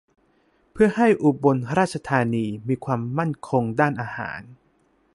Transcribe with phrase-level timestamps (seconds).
[0.71, 4.41] เพื่อให้อุบลราชธานีมีความมั่นคงด้านอาหาร